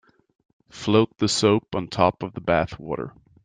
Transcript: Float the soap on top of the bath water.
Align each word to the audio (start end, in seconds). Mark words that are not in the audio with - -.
Float 0.71 1.15
the 1.19 1.27
soap 1.29 1.75
on 1.75 1.87
top 1.87 2.23
of 2.23 2.33
the 2.33 2.41
bath 2.41 2.79
water. 2.79 3.13